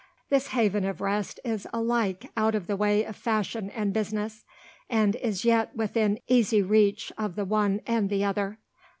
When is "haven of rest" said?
0.47-1.39